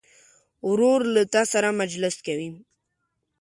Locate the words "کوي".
2.27-2.49